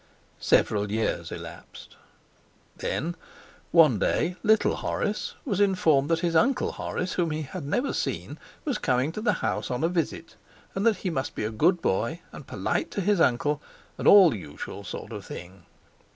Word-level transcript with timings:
Several 0.39 0.91
years 0.91 1.31
elapsed. 1.31 1.95
Then 2.77 3.15
one 3.69 3.99
day 3.99 4.35
little 4.41 4.77
Horace 4.77 5.35
was 5.45 5.59
informed 5.59 6.09
that 6.09 6.21
his 6.21 6.35
uncle 6.35 6.71
Horace, 6.71 7.13
whom 7.13 7.29
he 7.29 7.43
had 7.43 7.63
never 7.67 7.93
seen, 7.93 8.39
was 8.65 8.79
coming 8.79 9.11
to 9.11 9.21
the 9.21 9.33
house 9.45 9.69
on 9.69 9.83
a 9.83 9.87
visit, 9.89 10.37
and 10.73 10.87
that 10.87 10.97
he 11.05 11.11
must 11.11 11.35
be 11.35 11.43
a 11.45 11.51
good 11.51 11.83
boy, 11.83 12.21
and 12.31 12.47
polite 12.47 12.89
to 12.89 13.01
his 13.01 13.21
uncle, 13.21 13.61
and 13.99 14.07
all 14.07 14.31
the 14.31 14.39
usual 14.39 14.83
sort 14.83 15.11
of 15.11 15.23
thing. 15.23 15.67